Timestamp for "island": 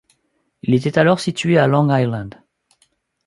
1.95-2.41